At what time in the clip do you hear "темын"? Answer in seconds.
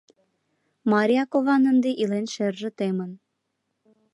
2.77-3.11